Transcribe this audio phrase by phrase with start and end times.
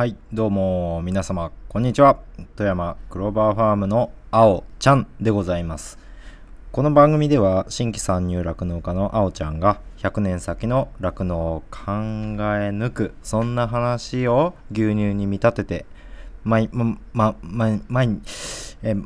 [0.00, 2.20] はい、どうも皆様、こんにちは。
[2.56, 5.98] 富山クローバーファームの青ちゃんでございます。
[6.72, 11.92] この番組では新規参入酪農家の青ちゃんが100年先の酪農を考え
[12.70, 15.86] 抜く、そんな話を牛乳に見立てて、
[16.44, 18.20] 毎、ま、ま、ま、毎、
[18.82, 18.96] え、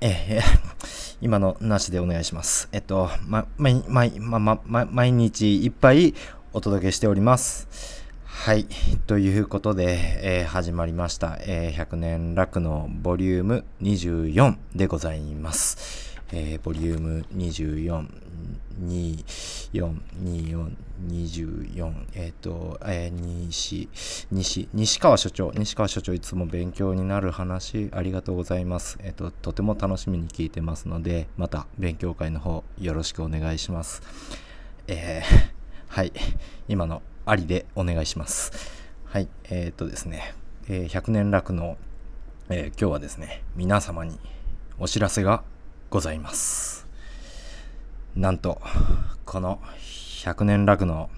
[0.00, 0.40] え、え、
[1.22, 2.68] 今のなしでお願いします。
[2.72, 6.14] えっと、ま、毎、毎、ま、ま、ま、毎日いっぱい
[6.52, 8.01] お届けしております。
[8.42, 8.66] はい。
[9.06, 16.18] ということで、えー始まりました、えー100年楽のボリューム24でございます。
[16.32, 18.04] えーボリューム24、
[18.82, 20.72] 24、24、
[21.06, 23.88] 24、えっ、と、えー西、
[24.32, 28.98] 西、西川所長、西川所長いつも勉強になる話ありがとうございます。
[29.04, 34.02] えっ、と、とても楽しみに聞いてますので、また勉強会の方よろしくお願いします。
[34.88, 36.12] えーはい。
[36.66, 38.52] 今のありでお願いします。
[39.04, 39.28] はい。
[39.44, 40.34] えーっとですね、
[40.68, 41.76] えー100年楽の、
[42.48, 44.18] えー今日はですね、皆様に
[44.78, 45.44] お知らせが
[45.90, 46.88] ございます。
[48.16, 48.60] なんと、
[49.24, 49.60] この
[50.24, 51.10] 100年楽の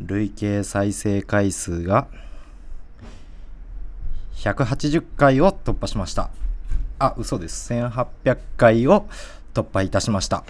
[0.00, 2.08] 累計再生回数が
[4.34, 6.30] 180回を突破しました。
[6.98, 7.72] あ、嘘です。
[7.72, 9.08] 1800回を
[9.54, 10.44] 突破いたしました。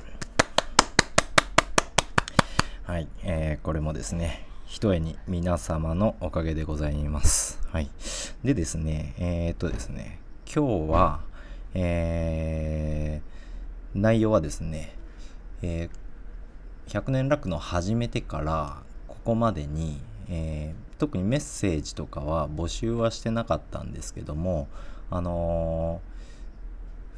[2.95, 7.61] はい、えーこれもですね、ひとえに皆様のおかげでございます。
[7.73, 7.91] はい。
[8.45, 11.21] でですね、えーっとですね、今日は、
[11.75, 14.95] えー内容はですね、
[15.61, 24.69] えー100年楽の始めてからここまでに、えー特にメッセージとかは募集はしてなかったんですけども、
[25.11, 26.14] あのー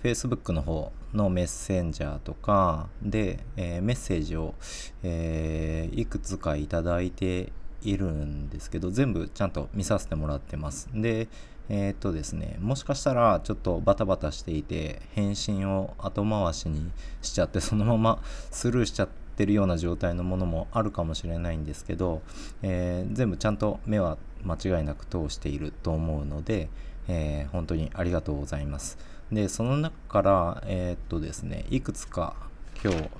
[0.06, 4.54] Facebook の方のメッセンジャーとかで、えーメッセージを、
[5.02, 11.26] えーいくつかいただいているんですけど全部ちゃんと見させてもらってますで
[11.68, 18.22] えーっとですねもしかしたらちょっとバタバタしていて返信を後回しにしちゃってそのまま
[18.52, 22.22] スルーしちゃってるような状態のものもあるかもしれないんですけど、
[22.62, 26.68] えー全部ちゃんと目は間違いなく通していると思うので、
[27.08, 29.15] えー本当にありがとうございます。
[29.32, 32.36] で、その中から、えーっとですね、いくつか
[32.82, 33.10] 今日、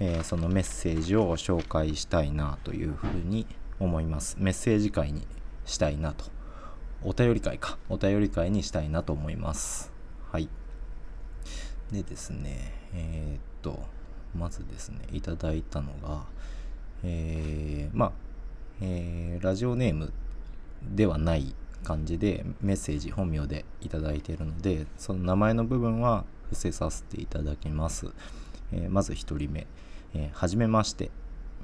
[0.00, 3.46] えーそのメッセージを紹介したいなというふうに
[3.80, 4.36] 思います。
[4.38, 5.26] メッセージ会に
[5.64, 6.26] したいなと。
[7.02, 7.78] お便り会か。
[7.88, 9.90] お便り会にしたいなと思います。
[10.30, 10.48] はい。
[11.90, 13.80] でですね、えーっと、
[14.36, 16.24] まずですね、いただいたのが、
[17.04, 18.12] えーまあ、
[18.80, 20.12] えーラジオネーム
[20.82, 28.06] ではない感じでメッセージ本名でいただいているのでその名前の部分は伏せさせていただきます、
[28.72, 29.66] えーまず1人目、
[30.14, 31.10] えーはじめまして。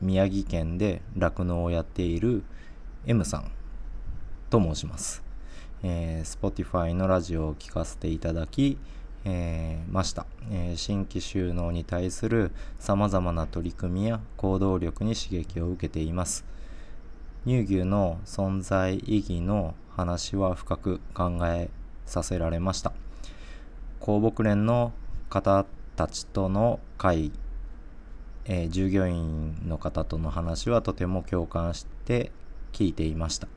[0.01, 2.45] 宮城県で酪農をやっている
[3.07, 3.51] M さん。
[4.49, 5.23] と申します、
[5.83, 8.79] えー Spotify のラジオを聞かせていただき、
[9.25, 16.45] えーました、えー新規収納に対するさまざまな取り組みや行動力に刺激を受けています。
[17.45, 21.71] 乳牛の存在意義の話は深く考え
[22.07, 22.93] させられました。
[23.99, 24.93] 公牧連の
[25.29, 25.67] 方
[25.97, 27.33] たちとの会、
[28.45, 32.31] えー従業員の方との話はとても共感して
[32.73, 33.49] 聞いていました。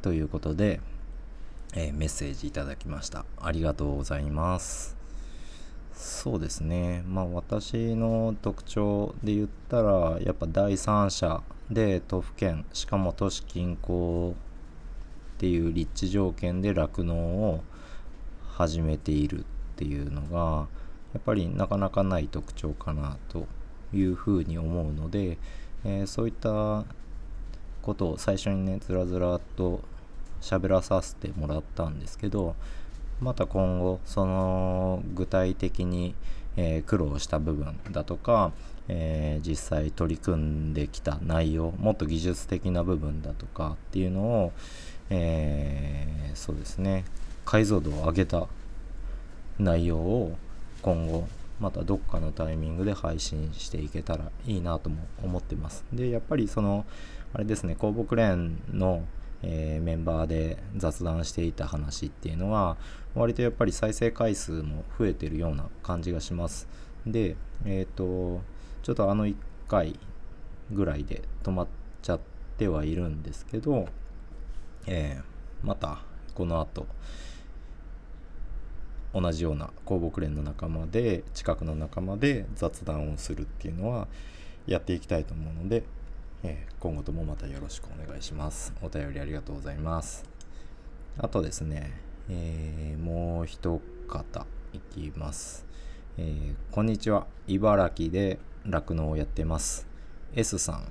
[0.00, 0.80] ということで、
[1.74, 3.26] えーメッセージいただきました。
[3.38, 4.96] ありがとうございます。
[5.92, 7.04] そうですね。
[7.06, 14.32] まあ私の特徴で言ったらやっぱ第三者で都府県しかも都市近郊
[15.38, 17.62] っていう立地条件で酪農を
[18.48, 19.44] 始めているっ
[19.76, 20.66] ていうのが
[21.14, 23.46] やっぱりなかなかない特徴かなと
[23.94, 25.38] いうふうに思うので、
[25.84, 26.84] えーそういった
[27.82, 29.80] ことを最初にねずらずらと
[30.40, 32.56] 喋らさせてもらったんですけど
[33.20, 36.16] また今後その具体的に、
[36.56, 38.50] えー苦労した部分だとか、
[38.88, 44.52] えー実際取り組んできた内容もっと技術的な部分だとかっていうのを、
[45.10, 47.04] えーそうですね。
[47.44, 48.46] 解像度を上げた
[49.58, 50.36] 内容を
[50.82, 51.26] 今後
[51.60, 55.84] またどっかのタイミングで配信していけたらいいなとも思ってます。
[55.92, 56.86] でやっぱりその
[57.34, 59.04] あれですね公牧連の、
[59.42, 62.76] えーメンバーで雑談していた話っていうのは
[63.14, 66.68] 割とやっぱり再生回数も増えてるような感じがします。
[67.06, 68.40] でえっ、と
[68.82, 69.34] ちょっとあの1
[69.66, 69.98] 回
[70.70, 71.66] ぐらいで止まっ
[72.02, 72.20] ちゃっ
[72.58, 73.88] てはいるんですけど、
[74.88, 75.28] えー
[75.66, 75.98] また
[76.34, 76.86] この後
[79.12, 84.06] 同じような公牧連の仲間で近くの仲間で雑談をするっていうのは
[84.66, 85.82] やっていきたいと思うので、
[86.44, 90.24] えー今後ともまたよろしくお願いしますお便りありがとうございます
[91.18, 91.92] あとですね、
[92.28, 95.66] えー、もう一方いきます。
[96.16, 97.26] えー、こんにちは。
[97.46, 99.86] 茨城で酪農をやってます。
[100.34, 100.84] S さん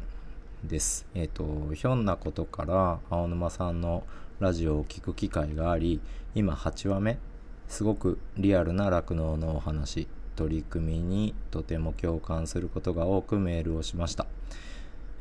[0.63, 1.06] です。
[1.13, 4.04] えっ、ー、と、ひょんなことから青沼さんの
[4.39, 6.01] ラジオを聞く機会があり、
[6.36, 7.19] 今8話目、
[7.68, 14.25] すごくリアルな酪農のお話、取り組みにとても共感することが多くメールをしました。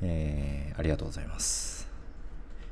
[0.03, 1.88] えー、ありがとうございます。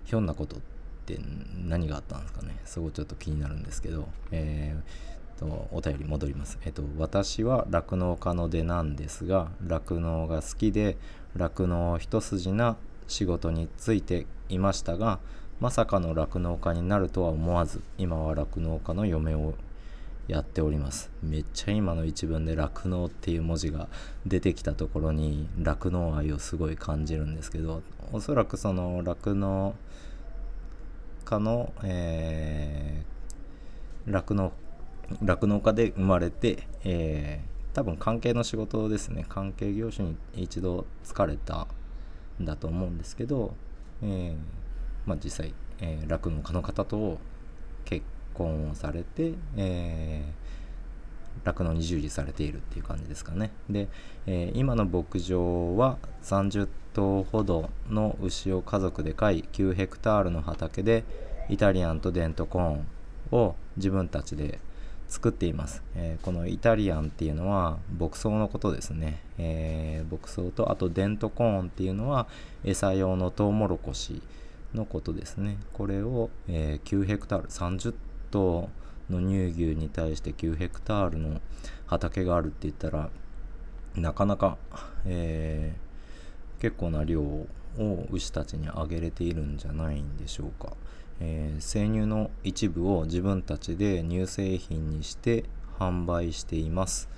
[0.05, 0.61] ひょんなことっ
[1.07, 1.19] て
[1.67, 2.57] 何があったんですかね。
[2.65, 6.59] すごいちょっと気になるんですけど、えー、とお便り戻ります。
[6.65, 10.97] えっと、私は酪農家の出なんですが、酪農が好きで、
[11.37, 12.77] 酪農一筋な
[13.09, 15.19] 仕事に就いていましたが、
[15.61, 19.55] まさかの酪農家になるとは思わず、今は酪農家の嫁を
[20.27, 21.11] やっております。
[21.23, 23.89] めっちゃ今の一文で酪農っていう文字が
[24.27, 27.83] 出てきたところに酪農愛をすごい感じるんですけど、
[28.13, 29.75] おそらくその酪農
[31.25, 34.53] 家の、えー、酪農、
[35.23, 39.27] 酪農家で生まれて、えー、多分関係の仕事ですね。
[39.29, 41.67] 関係業種に一度疲れた
[42.41, 43.55] んだと思うんですけど、
[44.01, 44.37] えー、
[45.07, 47.19] まあ実際、えー、酪農家の方と
[47.85, 53.51] 結婚をされて、えー、酪農に従事されているっていう感じですかね。
[53.69, 53.89] で、
[54.27, 61.03] えー、今の牧場は30頭ほどの牛を家族で飼い9ヘクタールの畑で
[61.49, 62.87] イタリアンとデントコーン
[63.33, 64.61] を自分たちで
[65.09, 72.27] 作っています、えー、このイタリアンっていうのは牧草のことですね、えー、牧草とあとデントコーンっていうのは
[72.65, 74.23] 餌用のトウモロコシ
[74.75, 75.57] のことですね。
[75.73, 77.95] これを、えー、9ヘクタール30
[78.31, 78.69] 頭
[79.09, 81.41] の乳牛に対して9ヘクタールの
[81.87, 83.11] 畑があるって言ったら
[83.95, 84.59] なかなか、
[85.07, 87.47] えー、結構な量を
[88.11, 90.73] 牛たちにあげれているんじゃないんでしょうか、
[91.21, 95.45] えー、生乳の一部を自分たちで乳製品にして
[95.79, 97.09] 販売しています。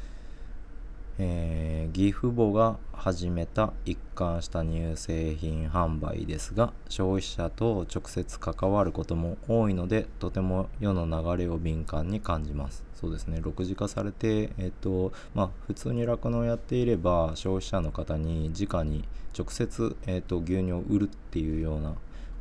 [1.19, 12.85] えー、義父母が始めた一貫した乳製品販売ですが消費者と直接関わることも多いのでとても世の流れを敏感に感じます。
[12.95, 13.39] そうですね。
[13.41, 19.05] 6次化されてえっ、とまあ普通に酪農をやっていれば消費者の方に直に
[19.37, 21.95] 直接、えっと、牛乳を売るっていうような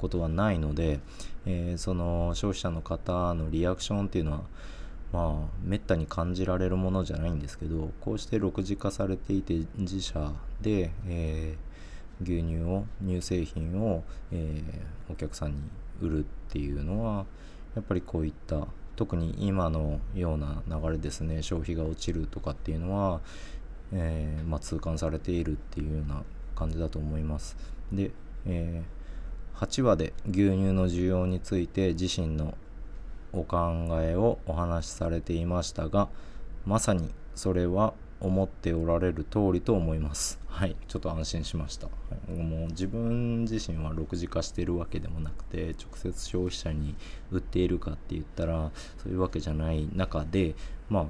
[0.06, 1.00] ことはないので、
[1.48, 4.42] えー、その消費者の方のリアクションっていうのは
[5.12, 10.31] まあめったに感じられるものじゃないんですけどこうして6次化されていて自社
[10.62, 15.62] で、えー、牛乳を乳製品を、えー、お客さんに
[16.02, 17.25] 売るっていうのは
[17.75, 23.22] やっぱりこういった特に今のような流れですね消費が落ちるとかっていうのは、
[23.92, 26.24] えー、まあ、痛感されているっていうような
[26.56, 27.57] 感じだと思います。
[27.92, 28.12] で、
[28.46, 28.81] え
[29.57, 32.57] 8話で牛乳の需要について自身の
[33.34, 36.10] お考えをお話しされていましたが
[36.66, 40.40] まさにそれは思っておられる通りと思います。
[40.48, 41.88] はいちょっと安心しました、
[42.28, 46.96] もう自分自身は6次化してるわけでもなくて直接消費者に
[47.30, 48.72] 売っているかって言ったら
[49.04, 50.56] そういうわけじゃない中で
[50.90, 51.06] まあ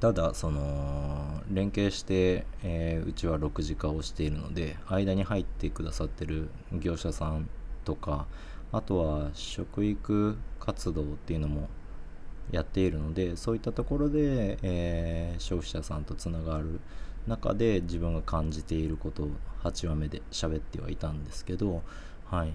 [0.00, 7.48] ただその連携して、えー、うちは6次化をしているので間に入ってくださってる業者さん
[7.84, 8.26] とか
[8.70, 11.68] あとは食育活動っていうのも
[12.52, 16.80] やっているのでそういったところで、えー、消費者さんとつながる
[17.26, 19.28] 中で自分が感じていることを
[19.64, 21.82] 8話目で喋ってはいたんですけど
[22.26, 22.52] はい。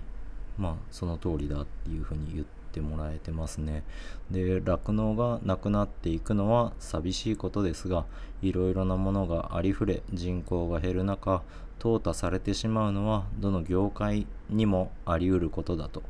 [0.57, 3.83] まあその通りだっていうふうに言っててもらえてますね。
[4.31, 8.05] で酪農がなくなっていくのは寂しいことですが
[8.41, 11.43] いろいろなものがありふれ人口が減る中
[11.79, 16.01] 淘汰されてしまうのはどの業界にもあり得ることだと。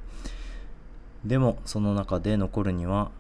[1.26, 3.12] でもその中で残るには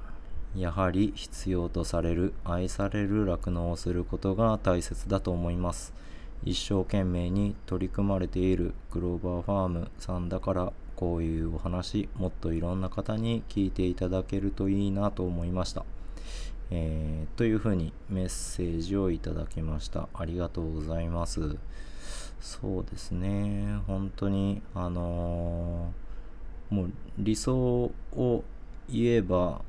[0.55, 5.93] やはり必要とされる愛される酪農をすることが大切だと思います。
[6.45, 10.73] 一生懸命に取り組まれているグローバーファームさんだから
[11.03, 15.83] こういうお話もっといろんな方に聞いていただけるといいなと思いました、
[16.71, 20.07] えー、というふうにメッセージをいただきました。
[20.13, 21.57] ありがとうございます。
[22.39, 23.79] そうですね。
[23.85, 26.03] 本当にあのー
[26.73, 28.43] もう理想を
[28.89, 29.61] 言えば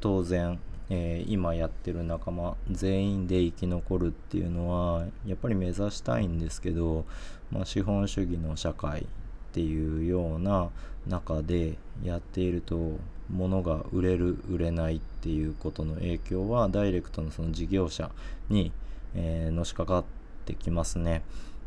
[0.00, 0.58] 当然、
[0.90, 7.06] えー、今やってる仲間全員で生き残るっていうのはやっぱり目指したいんですけど、
[7.50, 9.06] まあ、資本主義の社会
[9.50, 10.70] っていうような
[11.06, 18.10] 中でやっていると物が売れる売れないっていうことの影響はダイレクトのその事業者
[18.48, 18.72] に、
[19.14, 20.04] えー、のしかかっ
[20.44, 21.22] てきますね。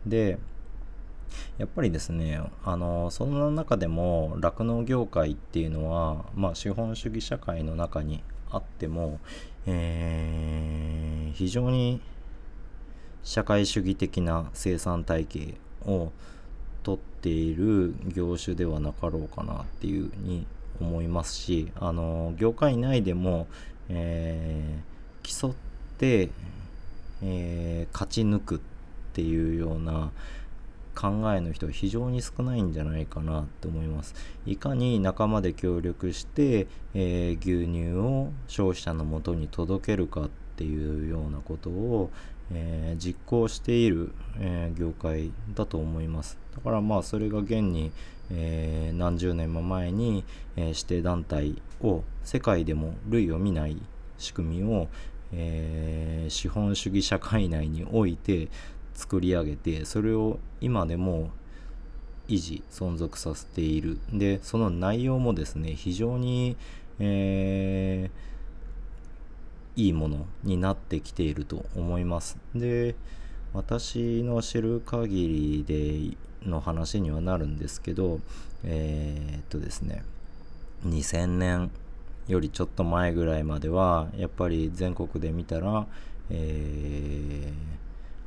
[0.05, 0.37] で
[1.57, 9.19] やっぱりですね、あの、その中でも酪農業界っていうのは、まあ資本主義社会の中にあっても、
[9.65, 12.01] えー、非常に
[13.23, 16.11] 社会主義的な生産体系を
[16.83, 20.45] とっている業種ではなかろうかなっていうふうに
[20.79, 23.47] 思いますし、あの、業界内でも、
[23.89, 25.53] えー、競っ
[25.97, 26.29] て、
[27.21, 28.59] えー、勝ち抜くっ
[29.13, 30.11] ていうような
[30.95, 34.13] 考えの人は非常に少ないんじゃないかなって思います。
[34.45, 42.11] いかに仲間で協力して、えー、牛乳を消費者のもとに届けるかっていうようなことを、
[42.51, 46.37] えー、実行している、えー、業界だと思います。
[46.55, 47.91] だからまあそれが現に、
[48.31, 50.23] えー、何十年も前に、
[50.55, 53.77] え指定団体を世界でも類を見ない
[54.17, 54.87] 仕組みを、
[55.31, 58.49] え資本主義社会内において
[58.93, 61.31] 作り上げてそれを今でも
[62.27, 66.55] 維持存続させているでその内容もですね非常に、
[66.99, 68.32] えー
[69.75, 72.37] いいものになってきていると思います。
[72.55, 72.95] で、
[73.53, 78.19] 私の知る限りでの話にはなるんですけど、
[78.63, 80.03] えー、っとですね、
[80.85, 81.71] 2000年
[82.27, 85.87] よりちょっと前ぐらいまでは、やっぱり全国で見たら、
[86.29, 87.53] え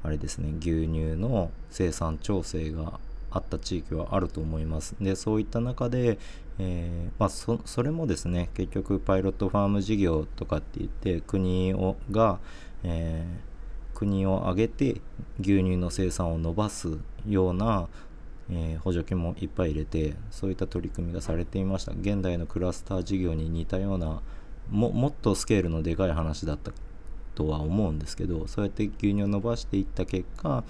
[0.02, 2.98] ー、あれですね、牛乳の生産調整が
[3.30, 4.94] あった地域はあると思います。
[5.00, 6.18] で、そういった中で、
[6.58, 12.38] えー、まあそ、れもですね、結局パイロットファーム事業とかって言って国をが、
[12.82, 13.56] えー、
[13.96, 15.00] 国を挙げて
[15.40, 17.88] 牛乳の生産を伸ばすような、
[18.50, 24.20] えー、補助金もいっぱい入れてそういった取り組みがされていました現代のクラスター事業に似たような
[24.70, 26.72] ももっとスケールのでかい話だった
[27.34, 30.64] とは思うんですけどそうやって牛乳を伸ばしていった結果、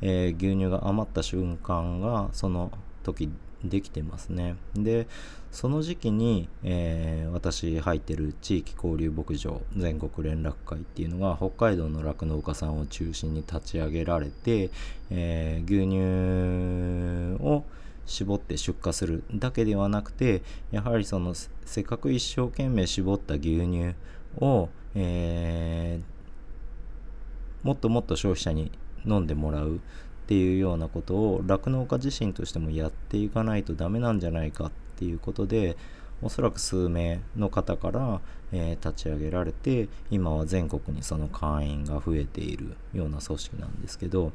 [0.00, 2.70] えー、牛乳が余った瞬間がその
[3.02, 3.30] 時
[3.64, 4.56] できてますね。
[4.74, 5.08] で、
[5.50, 14.70] その時期に、えー、私入ってる地域交流牧場全国連絡会っていうのが北海道の酪農家さんを中心に立ち上げられて、
[15.10, 17.64] えー、牛乳を
[18.06, 23.94] 絞って出荷するだけではなくてやはりそのせっかく一生懸命絞った牛乳
[24.38, 28.72] を、えー、もっともっと消費者に
[29.06, 29.78] 飲んでもらうっ
[30.26, 35.76] ていうようなことを酪農家自身としてもやっていかないとダメなんじゃないかっていうことで
[36.20, 38.20] おそらく数名の方から、
[38.52, 44.32] えー、立ち上げられて今は全国にその会員が増えているような組織なんですけど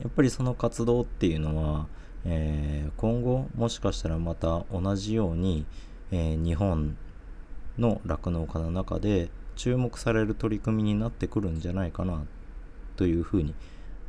[0.00, 1.86] やっぱりその活動っていうのは、
[2.24, 5.64] えー、今後もしかしたらまた同じように、
[6.10, 6.96] えー、日本
[7.78, 12.24] の酪農家の中で注目される取り組みになってくるんじゃないかなっ
[12.98, 13.54] というふうに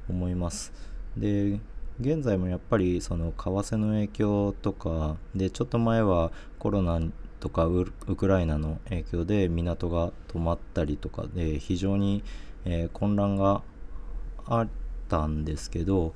[0.10, 0.74] 思います。
[1.16, 1.60] で
[2.02, 7.00] 現在もやっぱりその為替の影響とかでちょっと前はコロナ
[7.40, 12.24] とかウクライナの影響で港が止まったりとかで非常に、
[12.66, 13.62] え、混乱が
[14.46, 14.68] あっ
[15.08, 16.14] たんですけど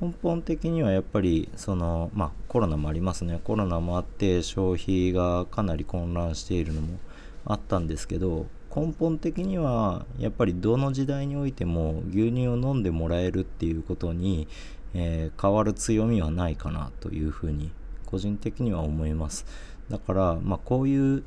[0.00, 6.98] 根本的にはやっぱりそのまあコロナもありますねコロナもあって消費がかなり混乱しているのも
[7.44, 14.46] あったんですけど根本的にはやっぱりどの時代においても牛乳を飲んでもらえるっていうことに、
[14.94, 17.70] えー、変わる強みはないかなというふうに
[18.06, 19.46] 個人的には思います。
[19.90, 21.22] だから、まあ、こういう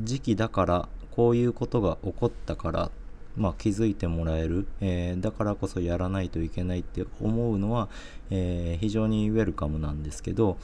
[0.00, 2.90] 時期だからこういうことが起こったから、
[3.36, 7.88] まあ、気づいてもらえる、えー、だからこそやらないといけないって思うのは、
[8.30, 10.58] えー、非常にウェルカムなんですけど、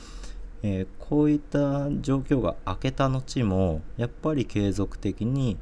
[0.62, 5.56] えー、こういった状況が明けた後もやっぱり継続的に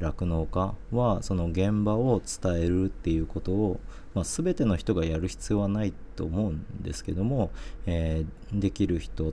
[0.00, 3.80] 酪農、えー、家はその現場を伝えるっていうことを、
[4.14, 7.50] まあ、全ての人がやる必要はないと思うんですけども、
[7.86, 9.32] えー、できる人、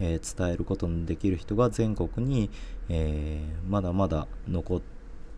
[0.00, 2.50] え伝えることのできる人が全国に、
[2.88, 4.82] えまだまだ残っ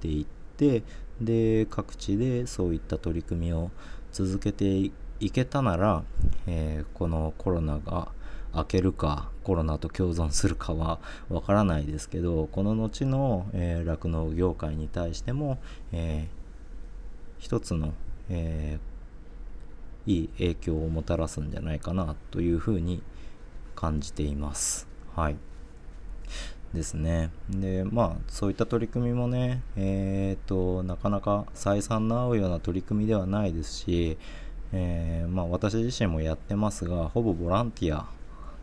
[0.01, 0.27] ていっ
[0.57, 0.85] て
[1.21, 3.71] で各地でそういった取り組みを
[4.13, 6.05] 続けていけたなら、
[6.47, 8.09] えこのコロナが
[8.55, 15.59] 開けるかコロナと共存するかはわからないですけどこの後の酪農、えー、業界に対しても、
[15.93, 17.93] えー、一つの、
[18.29, 23.03] えー、いい影響をもたらすんじゃないかなというふうに
[23.75, 24.87] 感じています。
[25.15, 25.37] はい。
[26.75, 27.31] ですね。
[27.51, 34.17] で、まあ、そういった取り組みもね、えっ、と、なかなか採算の合うような取り組みではないですし、
[34.73, 38.09] えー、まあ、私自身もやってますが、ほぼボランティア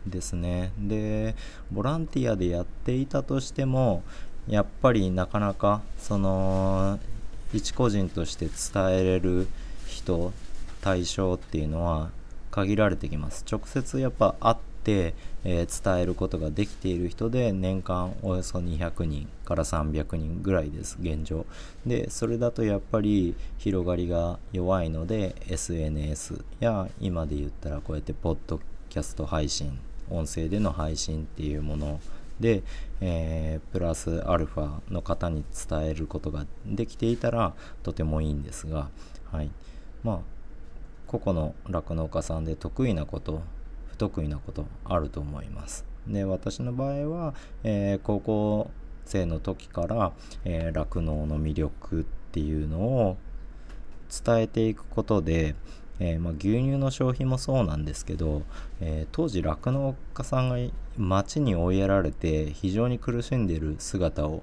[0.06, 0.72] ですね。
[0.78, 1.34] で、
[1.70, 4.02] ボランティアでやっていたとしても、
[4.48, 6.98] やっぱりなかなか、その、
[7.52, 9.48] 一個人として伝えれる
[9.86, 10.32] 人、
[10.80, 12.10] 対象っていうのは、
[12.50, 15.14] 限られてきます直接やっぱ会って、
[15.44, 21.46] えー、伝えることができている人で年間およそ200人から300人ぐらいです現状
[21.86, 29.78] でそれだとやっぱり広がりが弱いので SNS や今で言ったらこうやってポッドキャスト配信
[30.10, 32.00] 音声での配信っていうもの
[32.40, 32.62] で、
[33.00, 38.88] えー、プラスアルファの方に伝えることができていたらとてもいいんですが、
[39.30, 39.50] はい、
[40.02, 40.18] まあ
[41.06, 43.42] 個々の酪農家さんで得意なこと
[43.88, 45.84] 不得意なことあると思います。
[46.06, 48.70] で私の場合は、えー、高校
[49.04, 50.12] 生の時から
[50.72, 53.16] 酪農、えー、の魅力っていうのを
[54.24, 55.54] 伝えていくことで、
[56.00, 58.42] えー、まあ、牛乳の消費もそうなんですけど、
[58.80, 60.56] えー、当時酪農家さんが
[60.96, 64.42] 町に追いやられて非常に苦しんでる姿を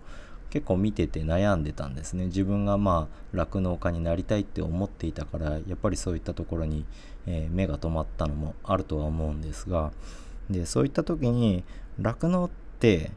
[0.51, 2.27] 結構見てて悩んでたんですね。
[2.27, 6.85] 自分がまあ酪農家になりたいって思っていたからやっぱりそういったところに、
[7.25, 9.91] え、目が止まったのもあるとは思うんですが
[10.49, 11.63] でそういった時に
[11.99, 12.49] 酪農っ
[12.79, 13.11] て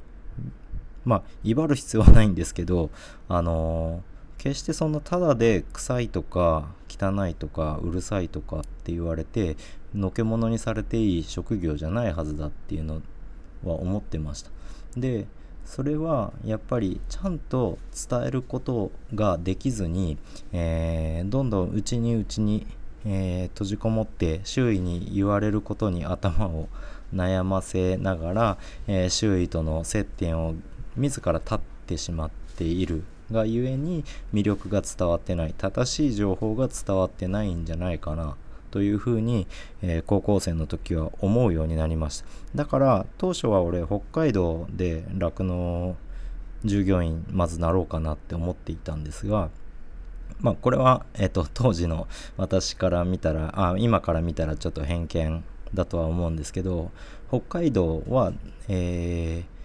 [1.05, 2.91] まあ威張る必要はないんですけど
[3.29, 4.03] あの
[4.41, 9.59] 決してそんなただで臭いとか汚いとかうるさいとかって言われて
[9.95, 13.03] のけ者にされていい職業じゃないはずだっていうの
[13.63, 14.51] は思ってました。
[14.97, 15.27] で
[15.67, 17.77] それはやっぱりちゃんと
[18.09, 20.17] 伝えることができずに、
[20.53, 22.67] えー、どんどん内に内に、
[23.05, 26.71] えー、閉じこもって周囲に言われることに頭を
[27.15, 30.55] 悩ませながら、えー、周囲との接点を
[30.97, 33.05] 自ら立ってしまっている。
[33.33, 38.37] がゆえに魅力が伝わってない正しい情報が伝わってないんじゃないかな
[38.71, 39.47] というふうに、
[39.83, 42.27] えー、高校生の時は思うようになりました。
[42.55, 45.97] だから当初は俺北海道で酪農
[46.65, 49.51] 従業員まずなろうかなって思っていたんですが
[50.41, 52.07] まあこれは、えっ、と当時の
[52.37, 55.45] 私から見たらあ今から見たらちょっと偏見
[55.75, 56.91] だとは思うんですけど
[57.29, 58.33] 北海道は、
[58.69, 59.60] えー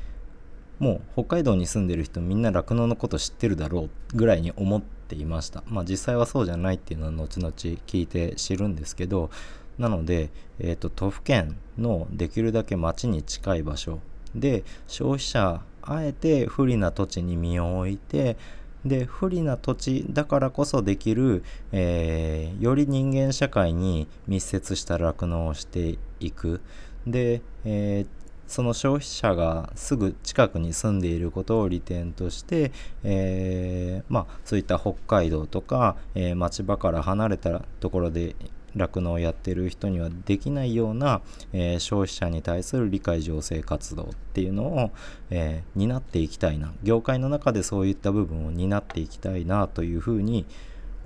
[0.80, 5.64] もう北海道に住んでる人みんな酪農のこと知ってるだろうぐらいに思っていました。
[5.68, 9.30] まあ実際はそうじゃないっていうのは後々聞いて知るんですけど
[9.78, 14.00] なので、えーと、都府県のできるだけ町に近い場所
[14.34, 18.38] で消費者あえて不利な土地に身を置いて
[18.86, 26.62] で不利な土地だからこそできる、えー、より人間社会に密接した酪農をしていく。
[27.08, 28.15] で、えー、
[28.48, 32.72] その消費者がすぐ近くに住んでいることを利点として、
[33.04, 38.36] えー、まあ、そういった北海道とか、えー、町場から離れたところで
[38.76, 41.22] 酪農をやってる人にはできないような、
[41.54, 44.92] えー、消費者に対する理解醸成活動っていうのを、
[45.30, 50.46] えー、担っていきたいな業界の中でそういった部分を担っていきたいなというふうに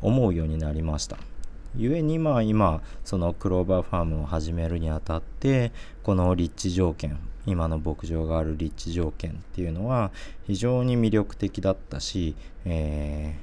[0.01, 1.17] 思うようになりました。
[1.75, 5.71] 故にまあ今そのクローバーファームを始めるにあたって
[6.03, 10.11] この立地条件今の牧場がある立地条件っていうのは
[10.45, 13.35] 非常に魅力的だったし、え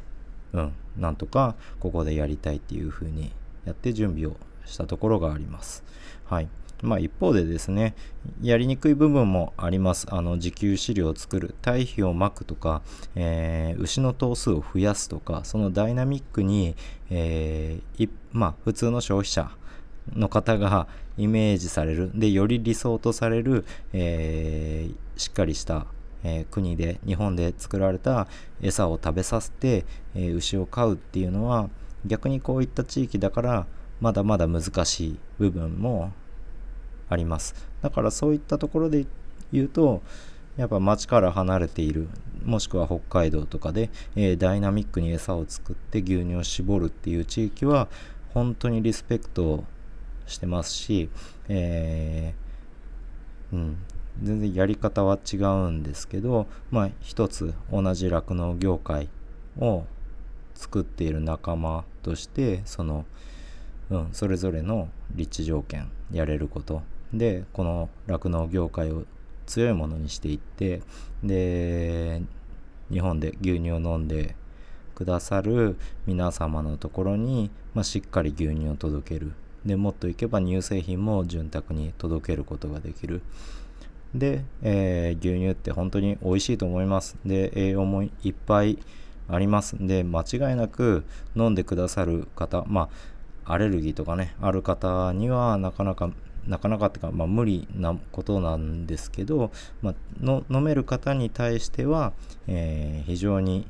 [0.53, 3.33] ー、うんなんとかここでやりたいっていうふうに
[3.65, 5.85] やって準備をしたところがあります。
[6.25, 6.49] はい。
[6.83, 7.95] まあ一方でですね、
[8.43, 10.07] やりにくい部分もあります。
[10.11, 12.83] あの自給飼料を作る、堆肥をまくとか、
[13.15, 16.77] えー、牛の頭数を増やすとか、そのダイナミックに、
[17.11, 19.51] えー、まあ普通の消費者
[20.15, 20.87] の方が
[21.17, 25.87] イメージされる、で、より理想とされる、えー、しっかりした、
[26.25, 28.27] え、国で、日本で作られた
[28.61, 29.85] 餌を食べさせて、
[30.15, 31.71] え牛を飼うっていうのは、
[32.05, 33.67] 逆にこういった地域だから、
[34.01, 36.13] まだまだ難しい部分も
[37.09, 37.55] あります。
[37.83, 39.07] だからそういったところで
[39.53, 40.03] 言うと
[40.57, 42.09] やっぱ町から離れている
[42.45, 47.89] もしくは北海道とかで、えー、ダイナミックに餌を作って牛乳を絞るっていう地域は
[48.33, 49.65] 本当にリスペクト
[50.27, 51.11] してますし、
[51.49, 53.77] えー、うん、
[54.23, 59.09] 全然やり方は違うんですけど、まあ一つ同じ酪農業界
[59.59, 59.85] を
[60.55, 63.05] 作っている仲間としてその、
[63.91, 69.05] うん、それぞれの立地条件やれることでこの酪農業界を
[69.47, 70.83] 強いものにしていって
[71.23, 72.23] で
[72.91, 74.35] 日本で牛乳を飲んで
[74.95, 79.33] くださる皆様のところに、まあ、しっかり牛乳を届ける。
[79.65, 83.21] でもっといけば乳製品も潤沢に届けることができる。
[84.15, 87.17] で、えー、牛乳って本当に美味しいと思います。
[87.27, 88.79] で栄養もいっぱい
[89.29, 89.77] あります。
[89.79, 92.89] で間違いなく飲んでくださる方ま
[93.45, 96.11] あアレルギーとかねある方にはなかなか
[96.47, 99.51] なかなかっていうか、まあ、無理なことなんですけど、
[99.83, 102.13] まあ、の飲める方に対しては、
[102.47, 103.67] えー、非常に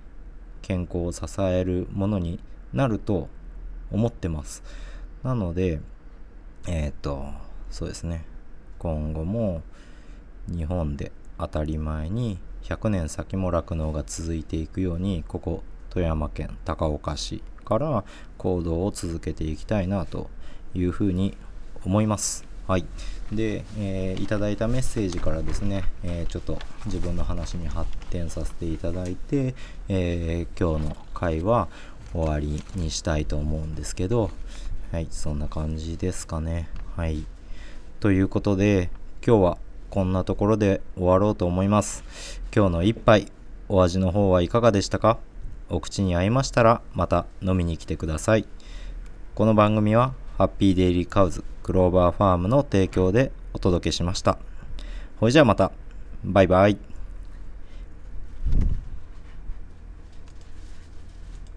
[0.63, 2.41] 健康を支えるものに
[2.73, 3.29] なると
[3.91, 4.63] 思ってます。
[5.23, 5.81] なので、
[6.67, 7.27] えっ、と、
[7.71, 8.25] そうですね。
[8.79, 9.63] 今後も
[10.49, 18.05] 日本で当たり前に100年先も酪農が続いていくように、ここ富山県高岡市から
[18.39, 20.31] 行動を続けていきたいなと
[20.75, 21.37] いうふうに
[21.85, 22.46] 思います。
[22.67, 22.85] はい。
[23.31, 29.55] で、えー、いただいたメッセージからですね、えー、ちょっと自分の話に発展させていただいて、
[29.89, 31.69] えー、今日の回は
[32.13, 34.31] 終わりにしたいと思うんですけど、
[34.91, 36.69] はい、そんな感じですかね。
[36.97, 37.25] はい。
[38.01, 38.91] ということで、
[39.25, 39.59] 今日は
[39.91, 42.03] こんなところで終わろうと思います。
[42.55, 43.31] 今日の一杯、
[43.69, 45.19] お味の方はいかがでしたか？
[45.69, 48.47] お口に合いましたら、また飲みに来てください。
[49.35, 54.39] この番組は、ハッピーデイリーカウズクローバーファームの提供でお届けしました。
[55.17, 55.73] ほいじゃあまた。
[56.23, 56.79] バイバイ。